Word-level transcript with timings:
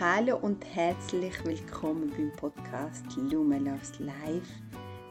Hallo 0.00 0.38
und 0.38 0.64
herzlich 0.74 1.44
willkommen 1.44 2.10
beim 2.16 2.32
Podcast 2.32 3.04
Lumen 3.30 3.66
Loves 3.66 3.98
Life, 3.98 4.50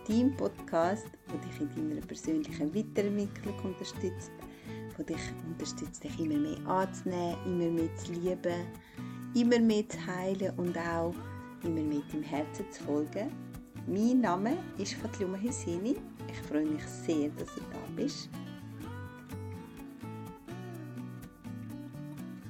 dein 0.08 0.36
Podcast, 0.36 1.06
wo 1.28 1.38
dich 1.38 1.62
in 1.62 1.90
deiner 1.90 2.04
persönlichen 2.04 2.74
Weiterentwicklung 2.74 3.54
unterstützt, 3.64 4.32
wo 4.98 5.04
dich 5.04 5.20
unterstützt, 5.48 6.04
dich 6.04 6.20
immer 6.20 6.40
mehr 6.40 6.68
anzunehmen, 6.68 7.38
immer 7.46 7.82
mehr 7.82 7.96
zu 7.98 8.14
lieben, 8.14 8.66
immer 9.36 9.60
mehr 9.60 9.88
zu 9.90 10.08
heilen 10.08 10.58
und 10.58 10.76
auch 10.76 11.14
immer 11.64 11.82
mehr 11.84 12.02
dem 12.12 12.24
Herzen 12.24 12.66
zu 12.72 12.84
folgen. 12.86 13.32
Mein 13.86 14.22
Name 14.22 14.58
ist 14.80 14.96
Fatluma 14.96 15.38
Husseini. 15.40 15.98
Ich 16.28 16.42
freue 16.48 16.66
mich 16.66 16.84
sehr, 16.84 17.30
dass 17.38 17.54
du 17.54 17.62
da 17.72 17.78
bist. 17.96 18.28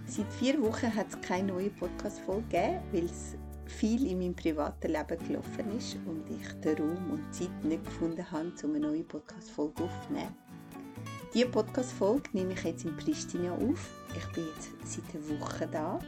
Seit 0.10 0.34
vier 0.34 0.60
Wochen 0.60 0.96
hat 0.96 1.06
es 1.10 1.22
keine 1.22 1.50
neue 1.54 1.70
Podcast-Folge 1.70 2.82
weil 2.92 3.06
es 3.06 3.36
viel 3.68 4.08
in 4.08 4.18
meinem 4.18 4.36
privaten 4.36 4.92
Leben 4.92 5.28
gelaufen 5.28 5.78
ist 5.78 5.98
und 6.08 6.24
ich 6.32 6.52
den 6.62 6.78
Raum 6.80 7.12
und 7.12 7.22
die 7.28 7.42
Zeit 7.42 7.64
nicht 7.64 7.86
gefunden 7.86 8.32
habe, 8.32 8.52
um 8.64 8.74
eine 8.74 8.88
neue 8.88 9.04
Podcast-Folge 9.04 9.84
aufzunehmen. 9.84 10.36
Diese 11.32 11.46
Podcast-Folge 11.46 12.28
nehme 12.34 12.54
ich 12.54 12.64
jetzt 12.64 12.86
in 12.86 12.98
Pristina 12.98 13.52
auf. 13.54 13.88
Ich 14.18 14.26
bin 14.34 14.46
jetzt 14.56 14.72
seit 14.84 15.04
einer 15.14 15.40
Woche 15.42 15.68
da 15.72 16.00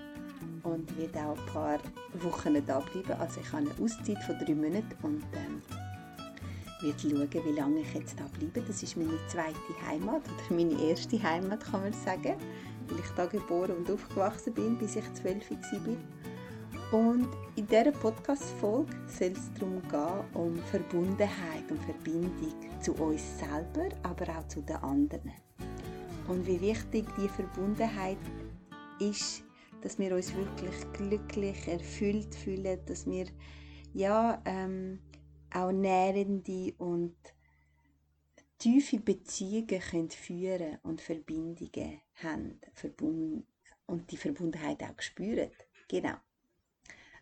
und 0.64 0.98
werde 0.98 1.20
auch 1.20 1.38
ein 1.38 1.54
paar 1.54 1.80
Wochen 2.24 2.66
da 2.66 2.80
bleiben. 2.80 3.22
Also 3.22 3.40
ich 3.40 3.54
habe 3.54 3.70
eine 3.70 3.86
Auszeit 3.86 4.18
von 4.24 4.36
drei 4.40 4.56
Monaten 4.56 4.96
und 5.04 5.24
ähm, 5.34 5.62
werde 6.82 7.00
schauen, 7.00 7.46
wie 7.46 7.52
lange 7.52 7.82
ich 7.82 7.94
jetzt 7.94 8.20
da 8.20 8.26
bleibe. 8.40 8.62
Das 8.62 8.82
ist 8.82 8.98
meine 8.98 9.20
zweite 9.28 9.56
Heimat 9.88 10.24
oder 10.24 10.56
meine 10.56 10.90
erste 10.90 11.22
Heimat, 11.22 11.64
kann 11.64 11.84
man 11.84 11.94
sagen 11.94 12.36
weil 12.92 13.00
ich 13.00 13.10
da 13.12 13.26
geboren 13.26 13.78
und 13.78 13.90
aufgewachsen 13.90 14.54
bin, 14.54 14.78
bis 14.78 14.96
ich 14.96 15.14
zwölf 15.14 15.50
war. 15.50 17.00
Und 17.00 17.30
in 17.56 17.66
dieser 17.68 17.92
Podcast-Folge 17.92 18.94
soll 19.08 19.32
es 19.32 19.54
darum 19.54 19.82
gehen, 19.90 20.26
um 20.34 20.58
Verbundenheit 20.58 21.70
und 21.70 21.82
Verbindung 21.84 22.54
zu 22.82 22.94
uns 22.96 23.40
selber, 23.40 23.96
aber 24.04 24.38
auch 24.38 24.48
zu 24.50 24.62
den 24.62 24.76
anderen. 24.78 25.32
Und 26.28 26.46
wie 26.46 26.60
wichtig 26.60 27.06
die 27.18 27.30
Verbundenheit 27.30 28.18
ist, 29.00 29.44
dass 29.82 29.98
wir 29.98 30.14
uns 30.14 30.34
wirklich 30.36 30.76
glücklich, 30.94 31.68
erfüllt 31.68 32.36
fühlen, 32.36 32.80
dass 32.86 33.06
wir 33.06 33.26
ja 33.94 34.42
ähm, 34.46 35.00
auch 35.54 35.72
nährende 35.72 36.74
und 36.78 37.16
tiefe 38.62 39.00
Beziehungen 39.00 39.80
können 39.80 40.12
führen 40.12 40.78
und 40.84 41.02
Verbindungen 41.02 42.00
haben 42.22 42.62
verbunden 42.74 43.48
und 43.88 44.12
die 44.12 44.18
Verbundenheit 44.18 44.84
auch 44.84 45.02
spüren. 45.02 45.50
Genau. 45.88 46.16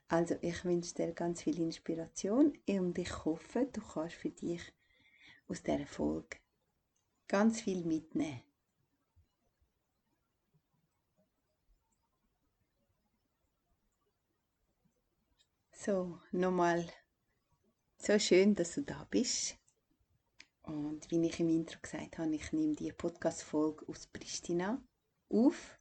Also 0.09 0.35
ich 0.41 0.65
wünsche 0.65 0.95
dir 0.95 1.13
ganz 1.13 1.43
viel 1.43 1.57
Inspiration 1.61 2.57
und 2.67 2.97
ich 2.97 3.23
hoffe, 3.23 3.69
du 3.71 3.79
kannst 3.79 4.15
für 4.15 4.31
dich 4.31 4.61
aus 5.47 5.63
dieser 5.63 5.85
Folge 5.85 6.37
ganz 7.29 7.61
viel 7.61 7.85
mitnehmen. 7.85 8.41
So, 15.71 16.19
nochmal 16.33 16.85
so 17.97 18.19
schön, 18.19 18.55
dass 18.55 18.75
du 18.75 18.81
da 18.81 19.07
bist. 19.09 19.55
Und 20.63 21.09
wie 21.09 21.25
ich 21.25 21.39
im 21.39 21.49
Intro 21.49 21.79
gesagt 21.81 22.17
habe, 22.17 22.35
ich 22.35 22.51
nehme 22.53 22.75
die 22.75 22.91
Podcast-Folge 22.91 23.87
aus 23.87 24.07
Pristina 24.07 24.81
auf. 25.29 25.79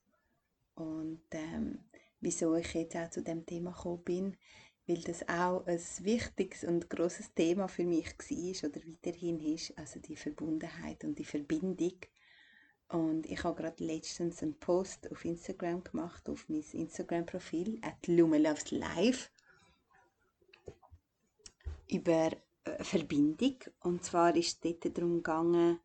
Und 0.75 1.23
ähm, 1.33 1.85
wieso 2.21 2.55
ich 2.55 2.73
jetzt 2.75 2.97
auch 2.97 3.11
zu 3.11 3.23
dem 3.23 3.45
Thema 3.45 3.73
gekommen 3.73 4.05
bin, 4.05 4.37
weil 4.87 5.03
das 5.03 5.29
auch 5.29 5.67
ein 5.67 5.81
wichtiges 6.01 6.65
und 6.65 6.89
großes 6.89 7.35
Thema 7.35 7.69
für 7.69 7.85
mich 7.85 8.07
war 8.07 8.71
oder 8.71 8.81
weiterhin 8.87 9.39
ist, 9.41 9.77
also 9.77 10.01
die 10.01 10.17
Verbundenheit 10.17 11.05
und 11.05 11.19
die 11.19 11.25
Verbindung. 11.25 11.99
Und 12.89 13.27
ich 13.27 13.45
habe 13.45 13.61
gerade 13.61 13.85
letztens 13.85 14.43
einen 14.43 14.59
Post 14.59 15.11
auf 15.13 15.25
Instagram 15.27 15.85
gemacht, 15.85 16.27
auf 16.31 16.49
mein 16.49 16.65
Instagram-Profil, 16.73 17.81
at 17.83 18.07
Live, 18.07 19.31
über 21.91 22.31
Verbindung. 22.85 23.57
Und 23.81 24.05
zwar 24.05 24.35
ist 24.37 24.65
es 24.65 24.81
dort 24.81 24.97
darum 24.97 25.17
gegangen, 25.17 25.81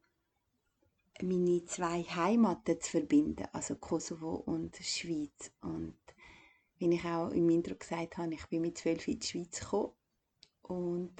meine 1.21 1.65
zwei 1.65 2.03
Heimaten 2.03 2.79
zu 2.81 2.91
verbinden, 2.91 3.47
also 3.51 3.75
Kosovo 3.75 4.35
und 4.35 4.75
Schweiz. 4.77 5.51
Und 5.61 5.97
wie 6.77 6.93
ich 6.93 7.05
auch 7.05 7.29
im 7.29 7.49
Intro 7.49 7.75
gesagt 7.75 8.17
habe, 8.17 8.33
ich 8.33 8.45
bin 8.47 8.61
mit 8.61 8.77
zwölf 8.77 9.07
in 9.07 9.19
die 9.19 9.27
Schweiz 9.27 9.59
gekommen 9.59 9.93
und 10.63 11.13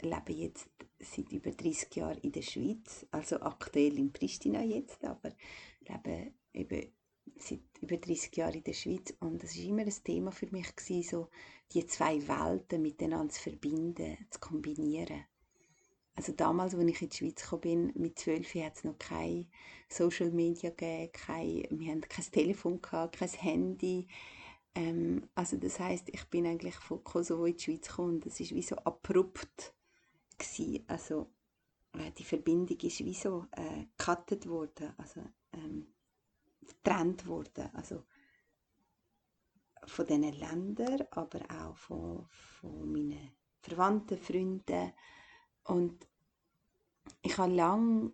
lebe 0.00 0.32
jetzt 0.32 0.68
seit 0.98 1.30
über 1.32 1.50
30 1.50 1.94
Jahren 1.96 2.18
in 2.18 2.32
der 2.32 2.42
Schweiz, 2.42 3.06
also 3.10 3.40
aktuell 3.40 3.98
in 3.98 4.12
Pristina 4.12 4.62
jetzt, 4.62 5.04
aber 5.04 5.32
lebe 5.80 6.32
eben 6.52 6.92
seit 7.38 7.60
über 7.80 7.96
30 7.96 8.36
Jahren 8.36 8.54
in 8.54 8.64
der 8.64 8.72
Schweiz 8.72 9.14
und 9.20 9.42
es 9.42 9.56
war 9.56 9.64
immer 9.64 9.82
ein 9.82 9.94
Thema 10.04 10.32
für 10.32 10.46
mich, 10.50 10.74
gewesen, 10.74 11.08
so 11.08 11.28
die 11.72 11.86
zwei 11.86 12.26
Welten 12.26 12.82
miteinander 12.82 13.32
zu 13.32 13.42
verbinden, 13.42 14.16
zu 14.30 14.40
kombinieren. 14.40 15.24
Also 16.14 16.32
damals, 16.32 16.74
als 16.74 16.84
ich 16.84 17.02
in 17.02 17.08
die 17.10 17.16
Schweiz 17.16 17.42
gekommen 17.42 17.60
bin, 17.60 17.92
mit 17.94 18.18
12 18.18 18.54
hat 18.54 18.76
es 18.76 18.84
noch 18.84 18.98
kein 18.98 19.50
Social 19.88 20.30
Media 20.30 20.70
gegeben, 20.70 21.12
kein, 21.12 21.66
wir 21.70 21.90
hatten 21.90 22.00
kein 22.08 22.24
Telefon, 22.32 22.80
gehabt, 22.80 23.18
kein 23.18 23.28
Handy. 23.28 24.08
Ähm, 24.74 25.28
also 25.34 25.58
das 25.58 25.78
heißt, 25.78 26.08
ich 26.08 26.24
bin 26.24 26.46
eigentlich 26.46 26.74
von 26.76 27.04
Kosovo 27.04 27.44
in 27.44 27.56
die 27.56 27.62
Schweiz 27.62 27.88
gekommen 27.88 28.14
und 28.14 28.26
das 28.26 28.40
war 28.40 28.50
wie 28.50 28.62
so 28.62 28.76
abrupt. 28.76 29.74
Gewesen. 30.38 30.84
Also 30.86 31.30
äh, 31.92 32.10
die 32.12 32.24
Verbindung 32.24 32.78
ist 32.78 33.04
wie 33.04 33.14
so 33.14 33.46
äh, 33.52 33.86
worden. 34.48 34.94
Also, 34.96 35.22
ähm, 35.52 35.86
getrennt 36.68 37.26
worden. 37.26 37.70
Also 37.74 38.04
von 39.86 40.06
diesen 40.06 40.32
Ländern, 40.32 41.06
aber 41.10 41.40
auch 41.50 41.76
von, 41.76 42.26
von 42.30 42.92
meinen 42.92 43.32
Verwandten, 43.60 44.18
Freunden. 44.18 44.92
Und 45.64 46.06
ich 47.22 47.36
habe 47.38 47.52
lange 47.52 48.12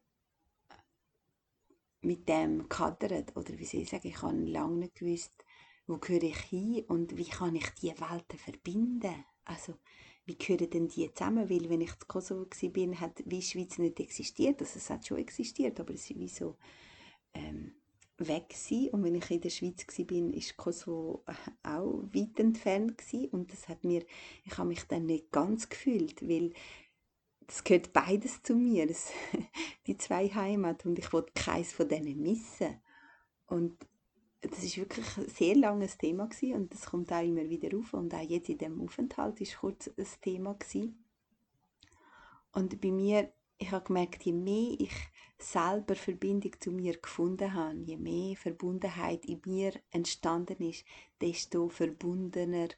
mit 2.03 2.29
dem 2.29 2.69
gehadert, 2.69 3.37
oder 3.37 3.57
wie 3.59 3.63
ich 3.63 3.89
sagen, 3.89 4.09
ich 4.09 4.23
habe 4.23 4.37
lange 4.37 4.79
nicht 4.79 4.97
gewusst, 4.97 5.45
wo 5.87 5.99
gehöre 5.99 6.25
ich 6.25 6.39
hin 6.39 6.85
und 6.89 7.17
wie 7.17 7.29
kann 7.29 7.55
ich 7.55 7.69
diese 7.81 8.01
Welten 8.01 8.39
verbinden. 8.39 9.25
Also, 9.45 9.75
wie 10.25 10.37
gehören 10.37 10.71
denn 10.71 10.89
die 10.89 11.13
zusammen? 11.13 11.49
Weil, 11.49 11.69
wenn 11.69 11.81
ich 11.81 11.93
in 11.93 12.09
Kosovo 12.09 12.43
war, 12.45 13.01
hat 13.01 13.23
wie 13.27 13.43
Schweiz 13.43 13.79
nicht 13.79 14.01
existiert. 14.01 14.61
Also, 14.61 14.79
es 14.79 14.91
hat 14.91 15.07
schon 15.07 15.19
existiert, 15.19 15.79
aber 15.81 15.95
es 15.95 16.11
ist 16.11 16.19
wie 16.19 16.29
so 16.29 16.57
ähm, 17.35 17.82
weg 18.29 18.55
sein. 18.55 18.89
Und 18.93 19.05
wenn 19.05 19.15
ich 19.15 19.31
in 19.31 19.41
der 19.41 19.51
Schweiz 19.51 19.87
war, 19.87 20.35
ist 20.35 20.57
Kosovo 20.57 21.25
auch 21.63 22.03
weit 22.13 22.39
entfernt 22.39 22.99
gewesen. 22.99 23.29
Und 23.29 23.53
das 23.53 23.69
hat 23.69 23.85
mir, 23.85 24.05
ich 24.45 24.57
habe 24.59 24.69
mich 24.69 24.85
dann 24.85 25.07
nicht 25.07 25.31
ganz 25.31 25.69
gefühlt, 25.69 26.27
weil 26.29 26.53
es 27.49 27.65
gehört 27.65 27.93
beides 27.93 28.43
zu 28.43 28.55
mir, 28.55 28.87
das, 28.87 29.11
die 29.87 29.97
zwei 29.97 30.29
Heimat 30.29 30.87
und 30.87 30.99
ich 30.99 31.13
wollte 31.13 31.33
keins 31.35 31.73
von 31.73 31.89
denen 31.89 32.21
missen. 32.21 32.81
Und 33.47 33.77
das 34.41 34.65
ist 34.65 34.77
wirklich 34.77 35.07
ein 35.17 35.29
sehr 35.29 35.55
langes 35.55 35.99
Thema 35.99 36.27
gewesen 36.27 36.55
und 36.55 36.73
das 36.73 36.87
kommt 36.87 37.13
auch 37.13 37.23
immer 37.23 37.49
wieder 37.49 37.77
auf 37.77 37.95
und 37.95 38.13
auch 38.15 38.29
jetzt 38.29 38.49
in 38.49 38.59
dem 38.59 38.81
Aufenthalt 38.81 39.41
ist 39.41 39.59
kurz 39.59 39.89
ein 39.97 40.07
Thema 40.21 40.55
gewesen. 40.55 41.05
Und 42.53 42.81
bei 42.81 42.91
mir 42.91 43.33
ich 43.63 43.71
habe 43.71 43.85
gemerkt, 43.85 44.25
je 44.25 44.33
mehr 44.33 44.75
ich 44.79 44.93
selber 45.39 45.95
Verbindung 45.95 46.53
zu 46.61 46.73
mir 46.73 46.99
gefunden 46.99 47.55
habe, 47.55 47.79
je 47.79 47.97
mehr 47.97 48.37
Verbundenheit 48.37 49.25
in 49.25 49.41
mir 49.47 49.73
entstanden 49.91 50.63
ist, 50.69 50.85
desto 51.21 51.69
verbundener 51.69 52.69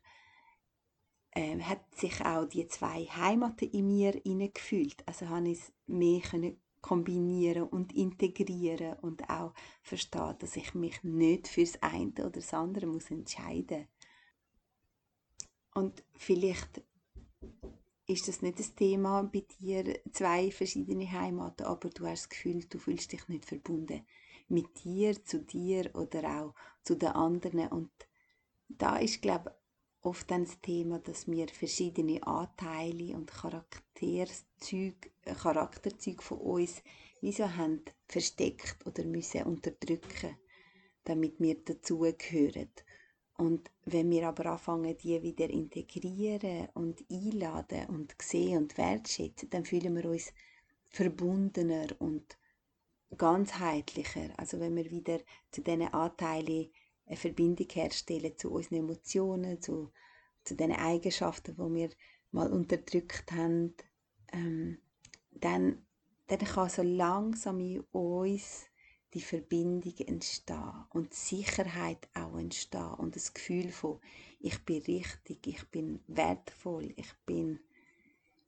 ähm, 1.34 1.66
hat 1.66 1.94
sich 1.94 2.20
auch 2.24 2.44
die 2.46 2.66
zwei 2.68 3.04
Heimaten 3.06 3.70
in 3.70 3.86
mir 3.86 4.12
gefühlt. 4.52 5.02
Also 5.06 5.28
habe 5.28 5.48
ich 5.48 5.58
es 5.58 5.72
mehr 5.86 6.20
können 6.20 6.60
kombinieren 6.80 7.62
und 7.62 7.94
integrieren 7.94 8.98
und 9.00 9.30
auch 9.30 9.54
verstehen, 9.80 10.36
dass 10.38 10.54
ich 10.54 10.74
mich 10.74 11.02
nicht 11.02 11.48
fürs 11.48 11.82
eine 11.82 12.10
oder 12.10 12.28
das 12.28 12.52
andere 12.52 12.86
muss 12.86 13.10
entscheiden. 13.10 13.88
Und 15.74 16.04
vielleicht 16.12 16.82
ist 18.06 18.28
das 18.28 18.42
nicht 18.42 18.58
das 18.58 18.74
Thema 18.74 19.22
bei 19.22 19.44
dir, 19.60 19.98
zwei 20.12 20.50
verschiedene 20.50 21.10
Heimaten, 21.10 21.64
aber 21.64 21.88
du 21.90 22.06
hast 22.06 22.24
das 22.24 22.28
Gefühl, 22.28 22.64
du 22.68 22.78
fühlst 22.78 23.12
dich 23.12 23.26
nicht 23.28 23.44
verbunden 23.46 24.04
mit 24.48 24.84
dir, 24.84 25.24
zu 25.24 25.40
dir 25.40 25.90
oder 25.94 26.42
auch 26.42 26.54
zu 26.82 26.96
den 26.96 27.08
anderen. 27.10 27.68
Und 27.68 27.90
da 28.68 28.98
ist, 28.98 29.22
glaube 29.22 29.50
ich, 29.50 30.04
oft 30.04 30.30
dann 30.30 30.44
das 30.44 30.60
Thema, 30.60 30.98
dass 30.98 31.26
wir 31.26 31.48
verschiedene 31.48 32.26
Anteile 32.26 33.14
und 33.16 33.30
Charakterzüge, 33.30 35.10
Charakterzüge 35.24 36.22
von 36.22 36.38
uns 36.38 36.82
wie 37.22 37.32
so 37.32 37.48
haben 37.56 37.82
versteckt 38.06 38.86
oder 38.86 39.02
müssen 39.04 39.44
unterdrücken, 39.44 40.36
damit 41.04 41.40
wir 41.40 41.54
dazugehören. 41.64 42.68
Und 43.36 43.70
wenn 43.84 44.10
wir 44.10 44.28
aber 44.28 44.46
anfangen, 44.46 44.96
die 44.96 45.22
wieder 45.22 45.50
integrieren 45.50 46.68
und 46.74 47.04
einladen 47.10 47.86
und 47.88 48.14
sehen 48.22 48.58
und 48.58 48.78
wertschätzen, 48.78 49.50
dann 49.50 49.64
fühlen 49.64 49.96
wir 49.96 50.08
uns 50.08 50.32
verbundener 50.90 51.88
und 51.98 52.38
ganzheitlicher. 53.16 54.30
Also 54.36 54.60
wenn 54.60 54.76
wir 54.76 54.90
wieder 54.90 55.18
zu 55.50 55.62
diesen 55.62 55.82
Anteilen 55.82 56.70
eine 57.06 57.16
Verbindung 57.16 57.68
herstellen 57.70 58.38
zu 58.38 58.52
unseren 58.52 58.76
Emotionen, 58.76 59.60
zu, 59.60 59.90
zu 60.44 60.54
den 60.54 60.72
Eigenschaften, 60.72 61.56
die 61.56 61.74
wir 61.74 61.90
mal 62.30 62.52
unterdrückt 62.52 63.32
haben, 63.32 63.74
ähm, 64.32 64.78
dann, 65.32 65.84
dann 66.28 66.38
kann 66.38 66.68
so 66.70 66.82
langsam 66.82 67.60
in 67.60 67.80
uns 67.92 68.66
die 69.14 69.20
Verbindung 69.20 69.94
entstehen 70.06 70.84
und 70.90 71.14
Sicherheit 71.14 72.08
auch 72.14 72.36
entstehen 72.36 72.94
und 72.94 73.14
das 73.14 73.32
Gefühl 73.32 73.70
von, 73.70 74.00
ich 74.40 74.58
bin 74.64 74.82
richtig, 74.82 75.46
ich 75.46 75.64
bin 75.70 76.00
wertvoll, 76.08 76.92
ich 76.96 77.14
bin 77.24 77.60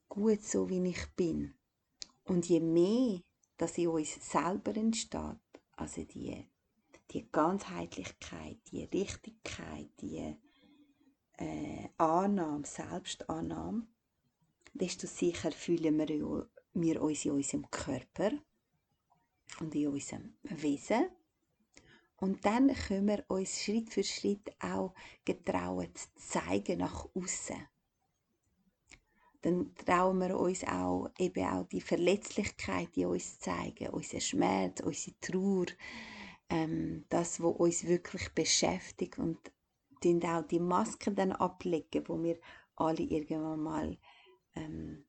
gut 0.09 0.43
so, 0.43 0.69
wie 0.69 0.85
ich 0.89 1.05
bin. 1.15 1.53
Und 2.25 2.47
je 2.49 2.59
mehr 2.59 3.21
das 3.57 3.77
in 3.77 3.87
uns 3.87 4.15
selber 4.29 4.75
entsteht, 4.75 5.39
also 5.77 6.03
die, 6.03 6.45
die 7.11 7.31
Ganzheitlichkeit, 7.31 8.57
die 8.71 8.83
Richtigkeit, 8.83 9.89
die 10.01 10.35
äh, 11.37 11.89
Annahme, 11.97 12.65
Selbstannahme, 12.65 13.87
desto 14.73 15.07
sicher 15.07 15.51
fühlen 15.51 15.97
wir, 15.97 16.49
wir 16.73 17.01
uns 17.01 17.25
in 17.25 17.31
unserem 17.31 17.71
Körper 17.71 18.31
und 19.59 19.75
in 19.75 19.87
unserem 19.87 20.33
Wesen. 20.43 21.07
Und 22.17 22.45
dann 22.45 22.73
können 22.73 23.07
wir 23.07 23.25
uns 23.27 23.61
Schritt 23.61 23.91
für 23.91 24.03
Schritt 24.03 24.51
auch 24.59 24.93
getrauen 25.23 25.89
zeigen 26.15 26.79
nach 26.79 27.07
außen. 27.13 27.67
Dann 29.43 29.75
trauen 29.75 30.19
wir 30.19 30.37
uns 30.37 30.63
auch 30.63 31.09
eben 31.19 31.45
auch 31.45 31.67
die 31.67 31.81
Verletzlichkeit 31.81 32.97
in 32.97 33.05
uns 33.05 33.39
zeigen, 33.39 33.89
unseren 33.89 34.21
Schmerz, 34.21 34.79
unsere 34.79 35.19
Trauer, 35.21 35.67
ähm, 36.49 37.05
das, 37.09 37.39
was 37.41 37.55
uns 37.55 37.85
wirklich 37.85 38.29
beschäftigt 38.29 39.19
und 39.19 39.39
auch 40.25 40.47
die 40.47 40.59
Masken 40.59 41.15
dann 41.15 41.31
ablegen, 41.31 42.07
wo 42.07 42.21
wir 42.21 42.39
alle 42.75 43.01
irgendwann 43.01 43.59
mal 43.59 43.97
ähm, 44.55 45.06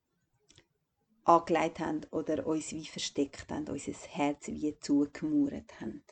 angelegt 1.29 1.79
haben 1.79 2.01
oder 2.11 2.47
uns 2.47 2.73
wie 2.73 2.87
versteckt 2.87 3.51
haben, 3.51 3.69
unser 3.69 3.93
Herz 3.93 4.49
wie 4.49 4.79
zugemauert 4.81 5.81
haben. 5.81 6.03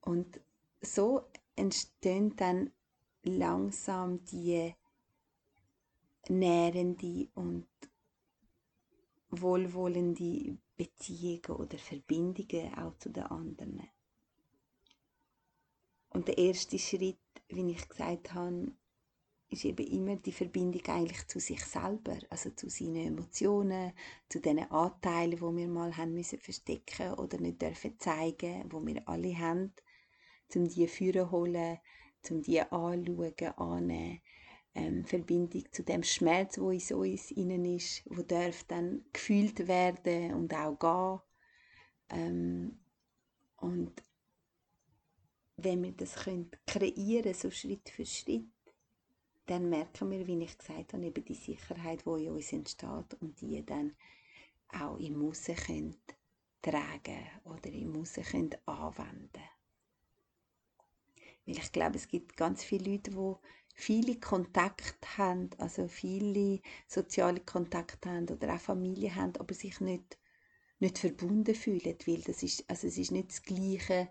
Und 0.00 0.40
so 0.80 1.24
entstehen 1.56 2.36
dann 2.36 2.70
langsam 3.22 4.24
die 4.26 4.74
nährende 6.28 7.28
und 7.34 7.66
wohlwollende 9.30 10.58
Beziehungen 10.76 11.58
oder 11.58 11.78
Verbindungen 11.78 12.74
auch 12.74 12.96
zu 12.98 13.10
den 13.10 13.24
anderen. 13.24 13.88
Und 16.10 16.28
der 16.28 16.38
erste 16.38 16.78
Schritt, 16.78 17.18
wie 17.48 17.72
ich 17.72 17.88
gesagt 17.88 18.34
habe, 18.34 18.72
ist 19.50 19.64
eben 19.64 19.86
immer 19.86 20.16
die 20.16 20.32
Verbindung 20.32 20.82
eigentlich 20.86 21.26
zu 21.28 21.38
sich 21.38 21.64
selber, 21.64 22.18
also 22.30 22.50
zu 22.50 22.68
seinen 22.68 23.06
Emotionen, 23.06 23.92
zu 24.28 24.40
den 24.40 24.58
Anteilen, 24.70 25.40
wo 25.40 25.54
wir 25.54 25.68
mal 25.68 25.96
haben 25.96 26.14
müssen 26.14 26.38
verstecken 26.38 27.14
oder 27.14 27.38
nicht 27.38 27.62
dürfen 27.62 27.98
zeigen, 27.98 28.64
wo 28.70 28.84
wir 28.84 29.06
alle 29.08 29.38
haben, 29.38 29.72
zum 30.48 30.68
die 30.68 30.88
führen 30.88 31.30
holen, 31.30 31.78
zum 32.22 32.42
die 32.42 32.60
anschauen, 32.60 33.34
annehmen, 33.56 34.20
ähm, 34.74 35.04
Verbindung 35.04 35.64
zu 35.70 35.84
dem 35.84 36.02
Schmerz, 36.02 36.58
wo 36.58 36.70
in 36.70 36.80
uns 36.94 37.30
innen 37.30 37.64
ist, 37.64 38.02
wo 38.06 38.22
darf 38.22 38.64
dann 38.64 39.04
gefühlt 39.12 39.68
werden 39.68 40.34
und 40.34 40.52
auch 40.54 40.78
gehen. 40.78 42.18
Ähm, 42.18 42.78
und 43.56 44.02
wenn 45.56 45.82
wir 45.82 45.92
das 45.92 46.16
können 46.16 46.50
kreieren, 46.66 47.34
so 47.34 47.50
Schritt 47.50 47.88
für 47.88 48.04
Schritt, 48.04 48.46
dann 49.46 49.68
merken 49.68 50.10
wir, 50.10 50.26
wie 50.26 50.42
ich 50.42 50.58
gesagt 50.58 50.92
habe, 50.92 51.04
eben 51.04 51.24
die 51.24 51.34
Sicherheit, 51.34 52.04
die 52.06 52.24
in 52.24 52.30
uns 52.30 52.52
entsteht 52.52 53.14
und 53.20 53.40
die 53.40 53.64
dann 53.64 53.94
auch 54.68 54.98
im 54.98 55.22
Aussen 55.28 55.56
können 55.56 55.96
tragen 56.62 57.26
oder 57.44 57.70
im 57.70 57.92
können 57.92 58.56
anwenden. 58.66 59.42
Weil 61.46 61.58
ich 61.58 61.72
glaube, 61.72 61.96
es 61.96 62.08
gibt 62.08 62.36
ganz 62.36 62.64
viele 62.64 62.92
Leute, 62.92 63.10
die 63.10 63.34
viele 63.74 64.18
Kontakte 64.18 65.18
haben, 65.18 65.50
also 65.58 65.88
viele 65.88 66.60
soziale 66.86 67.40
Kontakte 67.40 68.08
haben 68.08 68.28
oder 68.28 68.54
auch 68.54 68.60
Familie 68.60 69.14
haben, 69.14 69.36
aber 69.36 69.52
sich 69.52 69.80
nicht, 69.80 70.18
nicht 70.78 70.98
verbunden 70.98 71.54
fühlen, 71.54 71.96
weil 72.06 72.22
das 72.22 72.42
ist, 72.42 72.68
also 72.70 72.86
es 72.86 72.96
ist 72.96 73.12
nicht 73.12 73.30
das 73.30 73.42
Gleiche, 73.42 74.08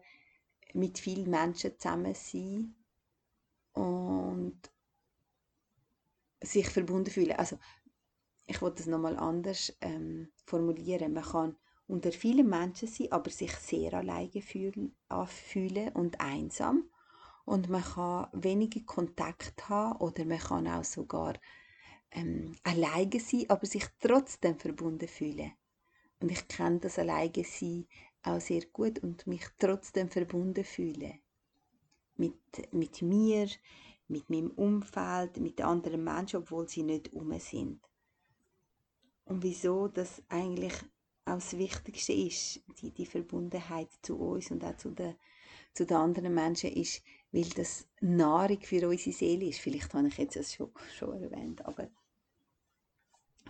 mit 0.73 0.99
vielen 0.99 1.29
Menschen 1.29 1.77
zusammen 1.77 2.15
sein 2.15 2.75
und 3.73 4.22
sich 6.43 6.69
verbunden 6.69 7.09
fühlen. 7.11 7.33
Also 7.33 7.57
ich 8.45 8.61
wollte 8.61 8.77
das 8.77 8.87
nochmal 8.87 9.17
anders 9.17 9.75
ähm, 9.81 10.31
formulieren. 10.45 11.13
Man 11.13 11.23
kann 11.23 11.55
unter 11.87 12.11
vielen 12.11 12.49
Menschen 12.49 12.87
sein, 12.87 13.11
aber 13.11 13.29
sich 13.29 13.53
sehr 13.53 13.93
alleine 13.93 14.41
fühlen, 14.41 14.95
fühlen 15.27 15.89
und 15.89 16.19
einsam. 16.19 16.89
Und 17.45 17.69
man 17.69 17.83
kann 17.83 18.27
wenige 18.33 18.83
Kontakt 18.83 19.67
haben 19.69 19.99
oder 19.99 20.25
man 20.25 20.39
kann 20.39 20.67
auch 20.67 20.83
sogar 20.83 21.33
ähm, 22.11 22.55
alleine 22.63 23.19
sein, 23.19 23.49
aber 23.49 23.65
sich 23.65 23.85
trotzdem 23.99 24.57
verbunden 24.57 25.07
fühlen. 25.07 25.51
Und 26.19 26.31
ich 26.31 26.47
kenne 26.47 26.79
das 26.79 26.99
alleine 26.99 27.43
sein 27.43 27.85
auch 28.23 28.39
sehr 28.39 28.65
gut 28.71 28.99
und 28.99 29.27
mich 29.27 29.45
trotzdem 29.59 30.09
verbunden 30.09 30.63
fühlen. 30.63 31.19
Mit, 32.15 32.73
mit 32.73 33.01
mir, 33.01 33.47
mit 34.07 34.29
meinem 34.29 34.51
Umfeld, 34.51 35.37
mit 35.37 35.61
anderen 35.61 36.03
Menschen, 36.03 36.37
obwohl 36.37 36.67
sie 36.67 36.83
nicht 36.83 37.13
um 37.13 37.37
sind. 37.39 37.81
Und 39.25 39.43
wieso 39.43 39.87
das 39.87 40.21
eigentlich 40.29 40.73
auch 41.25 41.35
das 41.35 41.57
Wichtigste 41.57 42.13
ist, 42.13 42.61
die, 42.81 42.91
die 42.91 43.05
Verbundenheit 43.05 43.89
zu 44.01 44.17
uns 44.17 44.51
und 44.51 44.63
auch 44.63 44.75
zu 44.75 44.91
den, 44.91 45.15
zu 45.73 45.85
den 45.85 45.97
anderen 45.97 46.33
Menschen, 46.33 46.71
ist, 46.73 47.01
weil 47.31 47.49
das 47.49 47.87
Nahrung 48.01 48.61
für 48.61 48.87
unsere 48.87 49.15
Seele 49.15 49.45
ist. 49.45 49.59
Vielleicht 49.59 49.93
habe 49.93 50.07
ich 50.07 50.17
jetzt 50.17 50.35
das 50.35 50.53
schon, 50.53 50.71
schon 50.97 51.23
erwähnt, 51.23 51.65
aber 51.65 51.89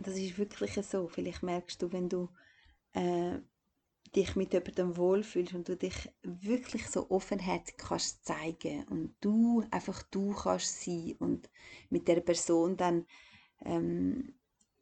das 0.02 0.18
ist 0.18 0.38
wirklich 0.38 0.74
so. 0.86 1.08
Vielleicht 1.08 1.44
merkst 1.44 1.82
du, 1.82 1.92
wenn 1.92 2.10
du 2.10 2.30
äh, 2.94 3.40
dich 4.16 4.36
mit 4.36 4.54
jemandem 4.54 4.96
wohlfühlst 4.98 5.54
und 5.54 5.68
du 5.68 5.76
dich 5.76 6.12
wirklich 6.22 6.88
so 6.88 7.10
offenherzig 7.10 7.78
kannst 7.78 8.26
zeigen 8.26 8.84
und 8.86 9.16
du 9.22 9.64
einfach 9.72 10.04
du 10.04 10.34
kannst 10.34 10.84
sein 10.84 11.16
und 11.20 11.50
mit 11.90 12.08
der 12.08 12.22
Person 12.22 12.78
dann 12.78 13.06
ähm, 13.66 14.36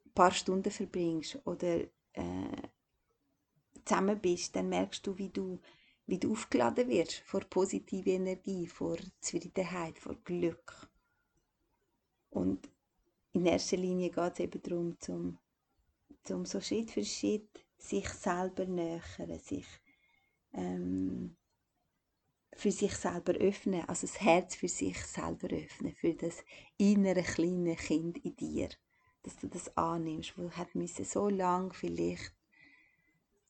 ein 0.04 0.12
paar 0.14 0.32
Stunden 0.32 0.70
verbringst 0.70 1.38
oder 1.44 1.80
äh, 2.12 2.68
zusammen 3.84 4.20
bist, 4.20 4.54
dann 4.54 4.68
merkst 4.68 5.06
du, 5.06 5.16
wie 5.16 5.30
du, 5.30 5.58
wie 6.06 6.18
du 6.18 6.32
aufgeladen 6.32 6.88
wirst 6.88 7.22
vor 7.24 7.40
positiver 7.40 8.10
Energie, 8.10 8.66
vor 8.66 8.98
Zufriedenheit, 9.20 9.98
vor 9.98 10.16
Glück. 10.24 10.88
Und 12.30 12.68
in 13.32 13.46
erster 13.46 13.76
Linie 13.76 14.10
geht 14.10 14.32
es 14.34 14.40
eben 14.40 14.62
darum, 14.62 15.00
zum, 15.00 15.38
zum 16.22 16.44
so 16.44 16.60
Schritt 16.60 16.90
für 16.90 17.04
Schritt 17.04 17.61
sich 17.82 18.08
selber 18.08 18.64
nähern, 18.66 19.38
sich 19.38 19.66
ähm, 20.52 21.36
für 22.54 22.70
sich 22.70 22.94
selber 22.94 23.32
öffnen, 23.34 23.88
also 23.88 24.06
das 24.06 24.20
Herz 24.20 24.54
für 24.54 24.68
sich 24.68 24.98
selber 25.04 25.48
öffnen, 25.48 25.94
für 25.94 26.14
das 26.14 26.44
innere 26.76 27.22
kleine 27.22 27.76
Kind 27.76 28.18
in 28.24 28.36
dir, 28.36 28.68
dass 29.22 29.36
du 29.36 29.48
das 29.48 29.76
annimmst, 29.76 30.36
wo 30.36 30.50
hat 30.50 30.74
müssen 30.74 31.04
so 31.04 31.28
lang 31.28 31.72
vielleicht 31.72 32.32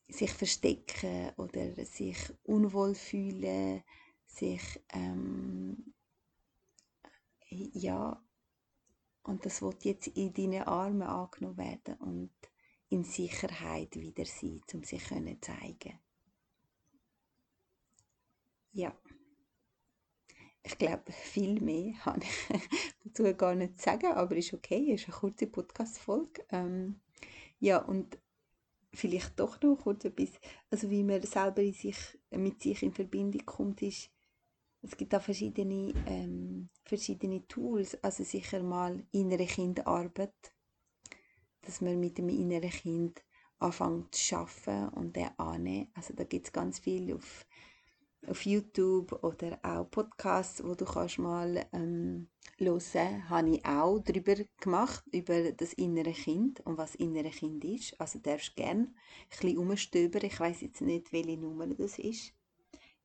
sich 0.09 0.31
verstecken 0.31 1.31
oder 1.37 1.85
sich 1.85 2.19
unwohl 2.45 2.95
fühlen, 2.95 3.83
sich 4.27 4.63
ähm, 4.93 5.95
ja 7.49 8.23
und 9.25 9.47
das 9.47 9.63
wird 9.63 9.85
jetzt 9.85 10.09
in 10.09 10.33
deinen 10.33 10.63
Armen 10.63 11.03
angenommen 11.03 11.59
werden 11.59 11.95
und 11.99 12.33
in 12.93 13.05
Sicherheit 13.05 13.97
wieder 13.97 14.27
sein, 14.27 14.61
um 14.75 14.85
sich 14.85 15.03
zu 15.07 15.41
zeigen. 15.41 15.99
Ja. 18.73 18.95
Ich 20.63 20.79
glaube, 20.79 21.11
viel 21.11 21.61
mehr 21.61 21.95
habe 22.05 22.21
ich 22.21 22.69
dazu 23.03 23.35
gar 23.35 23.55
nicht 23.55 23.79
zu 23.79 23.85
sagen, 23.85 24.13
aber 24.13 24.37
ist 24.37 24.53
okay, 24.53 24.93
ist 24.93 25.07
eine 25.09 25.17
kurze 25.17 25.47
Podcast-Folge. 25.47 26.45
Ähm, 26.51 27.01
ja, 27.59 27.79
und 27.79 28.19
vielleicht 28.93 29.41
doch 29.41 29.61
noch 29.63 29.77
kurz 29.77 30.05
etwas, 30.05 30.31
also 30.71 30.91
wie 30.91 31.03
man 31.03 31.23
selber 31.23 31.63
sich, 31.73 31.97
mit 32.31 32.63
sich 32.63 32.83
in 32.83 32.93
Verbindung 32.93 33.45
kommt, 33.47 33.81
ist, 33.83 34.11
es 34.83 34.97
gibt 34.97 35.15
da 35.15 35.21
verschiedene, 35.21 35.95
ähm, 36.07 36.69
verschiedene 36.85 37.47
Tools, 37.49 38.03
also 38.05 38.23
sicher 38.23 38.63
mal 38.63 39.07
innere 39.13 39.47
Kindarbeit, 39.47 40.53
dass 41.73 41.81
man 41.81 41.99
mit 41.99 42.19
dem 42.19 42.29
inneren 42.29 42.69
Kind 42.69 43.25
anfängt 43.59 44.15
zu 44.15 44.37
arbeiten 44.37 44.89
und 44.91 45.17
den 45.17 45.31
annehmen. 45.39 45.91
Also 45.95 46.13
da 46.13 46.25
gibt 46.25 46.47
es 46.47 46.53
ganz 46.53 46.79
viel 46.79 47.15
auf, 47.15 47.47
auf 48.27 48.45
YouTube 48.45 49.11
oder 49.25 49.59
auch 49.63 49.91
Podcasts, 49.91 50.63
wo 50.63 50.75
du 50.75 50.85
kannst 50.85 51.19
mal 51.19 51.65
ähm, 51.73 52.29
hören, 52.59 53.31
habe 53.31 53.49
ich 53.49 53.65
auch 53.65 54.01
darüber 54.01 54.35
gemacht, 54.61 55.03
über 55.13 55.51
das 55.53 55.73
innere 55.73 56.13
Kind 56.13 56.61
und 56.61 56.77
was 56.77 56.95
innere 56.95 57.31
Kind 57.31 57.65
ist. 57.65 57.99
Also 57.99 58.19
darfst 58.19 58.55
gerne 58.55 58.83
ein 58.83 58.95
bisschen 59.31 59.57
umstöbern. 59.57 60.27
Ich 60.27 60.39
weiß 60.39 60.61
jetzt 60.61 60.83
nicht, 60.83 61.11
welche 61.11 61.39
Nummer 61.39 61.69
das 61.69 61.99
ist, 61.99 62.35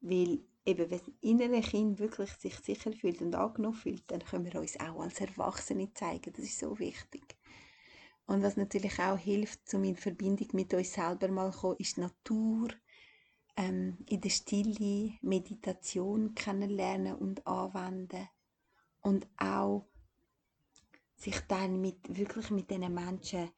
weil 0.01 0.41
eben, 0.65 0.89
wenn 0.91 0.99
das 0.99 1.11
innere 1.21 1.61
Kind 1.61 1.99
wirklich 1.99 2.31
sich 2.31 2.55
sicher 2.55 2.91
fühlt 2.91 3.21
und 3.21 3.33
angenommen 3.33 3.77
fühlt, 3.77 4.03
dann 4.11 4.19
können 4.19 4.43
wir 4.43 4.59
uns 4.59 4.77
auch 4.77 4.99
als 4.99 5.21
Erwachsene 5.21 5.93
zeigen. 5.93 6.33
Das 6.33 6.43
ist 6.43 6.59
so 6.59 6.77
wichtig. 6.79 7.37
Und 8.27 8.43
was 8.43 8.57
natürlich 8.57 8.99
auch 8.99 9.17
hilft, 9.17 9.73
um 9.73 9.83
in 9.85 9.95
Verbindung 9.95 10.49
mit 10.51 10.73
uns 10.73 10.93
selber 10.93 11.29
mal 11.29 11.51
zu 11.51 11.59
kommen, 11.59 11.77
ist 11.77 11.97
die 11.97 12.01
Natur, 12.01 12.67
ähm, 13.55 13.97
in 14.07 14.21
der 14.21 14.29
Stille 14.29 15.13
Meditation 15.21 16.35
kennenlernen 16.35 17.15
und 17.15 17.47
anwenden. 17.47 18.27
Und 19.01 19.27
auch 19.37 19.87
sich 21.15 21.39
dann 21.47 21.81
mit, 21.81 21.97
wirklich 22.15 22.51
mit 22.51 22.69
diesen 22.69 22.93
Menschen 22.93 23.49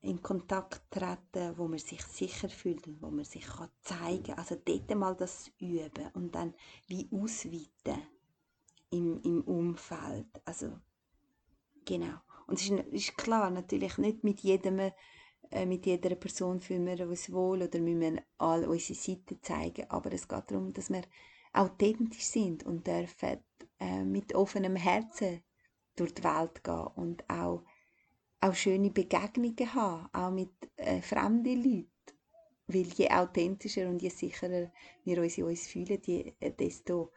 in 0.00 0.20
Kontakt 0.20 0.90
treten, 0.90 1.56
wo 1.56 1.68
man 1.68 1.78
sich 1.78 2.02
sicher 2.02 2.48
fühlt 2.48 2.86
und 2.86 3.00
wo 3.00 3.10
man 3.10 3.24
sich 3.24 3.46
kann 3.46 3.70
zeigen 3.82 4.24
kann. 4.24 4.38
Also 4.38 4.56
dort 4.56 4.94
mal 4.94 5.14
das 5.14 5.50
üben 5.58 6.10
und 6.14 6.34
dann 6.34 6.54
wie 6.88 7.08
ausweiten 7.12 8.02
im, 8.90 9.20
im 9.22 9.42
Umfeld. 9.42 10.28
Also 10.44 10.78
genau. 11.84 12.18
Und 12.46 12.60
es 12.60 12.70
ist, 12.70 12.86
ist 12.92 13.16
klar, 13.16 13.50
natürlich 13.50 13.98
nicht 13.98 14.24
mit 14.24 14.40
jedem 14.40 14.78
äh, 15.50 15.66
mit 15.66 15.86
jeder 15.86 16.14
Person 16.16 16.60
fühlen 16.60 16.86
wir 16.86 17.06
uns 17.06 17.30
wohl 17.30 17.62
oder 17.62 17.78
müssen 17.78 18.00
wir 18.00 18.22
all 18.38 18.66
unsere 18.66 18.98
Seiten 18.98 19.40
zeigen, 19.42 19.88
aber 19.88 20.12
es 20.12 20.26
geht 20.26 20.50
darum, 20.50 20.72
dass 20.72 20.90
wir 20.90 21.02
authentisch 21.52 22.24
sind 22.24 22.64
und 22.64 22.86
dürfen 22.86 23.38
äh, 23.78 24.02
mit 24.02 24.34
offenem 24.34 24.76
Herzen 24.76 25.42
durch 25.94 26.14
die 26.14 26.24
Welt 26.24 26.64
gehen 26.64 26.86
und 26.96 27.28
auch 27.30 27.62
auch 28.44 28.54
schöne 28.54 28.90
Begegnungen 28.90 29.74
haben, 29.74 30.08
auch 30.12 30.30
mit 30.30 30.52
äh, 30.76 31.00
fremden 31.00 31.62
Leuten. 31.62 31.90
Weil 32.66 32.86
je 32.94 33.10
authentischer 33.10 33.88
und 33.88 34.02
je 34.02 34.10
sicherer 34.10 34.70
wir 35.04 35.22
uns 35.22 35.38
in 35.38 35.44
uns 35.44 35.66
fühlen, 35.66 36.00
je, 36.04 36.34
äh, 36.40 36.52
desto, 36.52 37.10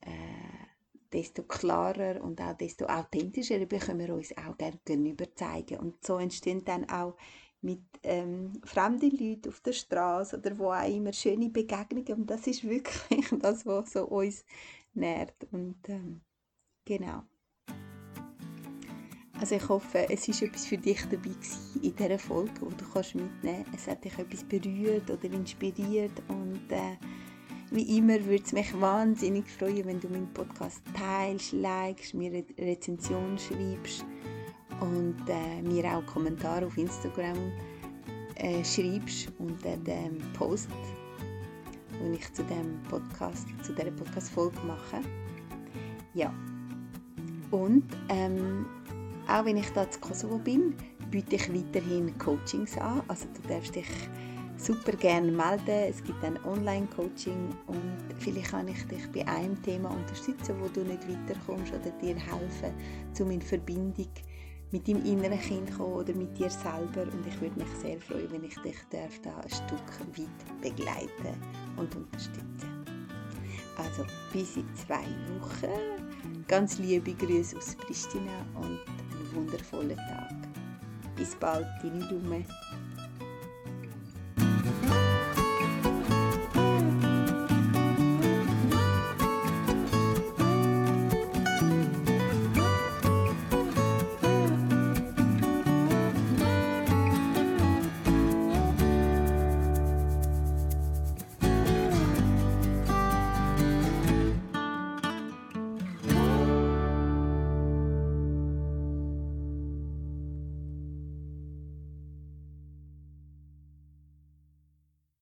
äh, 0.00 0.63
desto 1.14 1.44
klarer 1.44 2.22
und 2.22 2.40
auch 2.40 2.56
desto 2.56 2.86
authentischer 2.86 3.64
können 3.66 4.00
wir 4.00 4.14
uns 4.14 4.36
auch 4.36 4.56
gegenüber 4.84 5.32
zeigen. 5.34 5.78
Und 5.78 6.04
so 6.04 6.18
entstehen 6.18 6.64
dann 6.64 6.88
auch 6.90 7.16
mit 7.62 7.80
ähm, 8.02 8.60
fremden 8.64 9.10
Leuten 9.10 9.48
auf 9.48 9.60
der 9.60 9.72
Straße 9.72 10.36
oder 10.36 10.58
wo 10.58 10.72
auch 10.72 10.88
immer 10.88 11.12
schöne 11.12 11.48
Begegnungen. 11.48 12.12
Und 12.12 12.26
das 12.30 12.46
ist 12.46 12.64
wirklich 12.64 13.26
das, 13.40 13.64
was 13.64 13.92
so 13.92 14.06
uns 14.06 14.44
nährt. 14.92 15.46
Und 15.52 15.78
ähm, 15.88 16.20
genau. 16.84 17.22
Also 19.40 19.56
ich 19.56 19.68
hoffe, 19.68 20.06
es 20.10 20.28
ist 20.28 20.42
etwas 20.42 20.66
für 20.66 20.78
dich 20.78 21.00
dabei 21.06 21.30
in 21.82 21.94
dieser 21.94 22.18
Folge, 22.18 22.60
wo 22.60 22.70
du 22.70 22.84
kannst 22.92 23.14
mitnehmen. 23.14 23.66
Es 23.74 23.86
hat 23.86 24.04
dich 24.04 24.16
etwas 24.18 24.44
berührt 24.44 25.10
oder 25.10 25.24
inspiriert 25.24 26.22
und 26.28 26.70
äh, 26.70 26.96
wie 27.74 27.98
immer 27.98 28.24
würde 28.24 28.44
es 28.44 28.52
mich 28.52 28.80
wahnsinnig 28.80 29.50
freuen, 29.50 29.84
wenn 29.86 29.98
du 29.98 30.08
meinen 30.08 30.32
Podcast 30.32 30.80
teilst, 30.96 31.52
likest, 31.52 32.14
mir 32.14 32.30
eine 32.30 32.44
Rezension 32.56 33.36
schreibst 33.36 34.04
und 34.80 35.16
äh, 35.28 35.60
mir 35.62 35.84
auch 35.86 36.06
Kommentare 36.06 36.66
auf 36.66 36.78
Instagram 36.78 37.36
äh, 38.36 38.64
schreibst 38.64 39.32
unter 39.38 39.76
dem 39.78 40.18
Post, 40.38 40.68
den 42.00 42.14
ich 42.14 42.32
zu 42.32 42.44
dem 42.44 42.80
Podcast, 42.88 43.48
zu 43.64 43.72
dieser 43.72 43.90
Podcast-Folge 43.90 44.60
mache. 44.66 45.00
Ja. 46.14 46.32
Und 47.50 47.84
ähm, 48.08 48.66
auch 49.26 49.44
wenn 49.44 49.56
ich 49.56 49.68
da 49.70 49.90
zu 49.90 49.98
Kosovo 49.98 50.38
bin, 50.38 50.74
biete 51.10 51.34
ich 51.34 51.52
weiterhin 51.52 52.16
Coachings 52.18 52.78
an. 52.78 53.02
Also 53.08 53.26
du 53.34 53.48
darfst 53.48 53.74
dich 53.74 53.88
super 54.64 54.92
gerne 54.92 55.30
melden. 55.30 55.90
Es 55.90 56.02
gibt 56.02 56.24
ein 56.24 56.42
Online-Coaching 56.44 57.50
und 57.66 58.14
vielleicht 58.18 58.50
kann 58.50 58.68
ich 58.68 58.82
dich 58.86 59.10
bei 59.12 59.26
einem 59.28 59.60
Thema 59.62 59.90
unterstützen, 59.90 60.56
wo 60.60 60.68
du 60.68 60.80
nicht 60.80 61.06
weiterkommst 61.08 61.72
oder 61.74 61.90
dir 62.00 62.16
helfen, 62.16 62.72
um 63.20 63.30
in 63.30 63.42
Verbindung 63.42 64.08
mit 64.70 64.88
deinem 64.88 65.04
inneren 65.04 65.38
Kind 65.38 65.70
zu 65.70 65.78
kommen 65.78 65.94
oder 65.94 66.14
mit 66.14 66.36
dir 66.38 66.48
selber. 66.48 67.02
Und 67.02 67.26
ich 67.26 67.40
würde 67.40 67.58
mich 67.58 67.68
sehr 67.80 68.00
freuen, 68.00 68.32
wenn 68.32 68.44
ich 68.44 68.56
dich 68.58 68.76
da 68.90 69.00
ein 69.00 69.50
Stück 69.50 70.18
weit 70.18 70.62
begleiten 70.62 71.40
und 71.76 71.94
unterstützen. 71.94 72.84
Also 73.76 74.04
bis 74.32 74.56
in 74.56 74.66
zwei 74.74 75.04
Wochen. 75.38 76.44
Ganz 76.48 76.78
liebe 76.78 77.12
Grüße 77.12 77.56
aus 77.56 77.74
Pristina 77.74 78.46
und 78.54 78.80
wundervollen 79.34 79.96
Tag. 79.96 80.32
Bis 81.16 81.34
bald, 81.34 81.66
deine 81.82 82.04
Lume. 82.10 82.44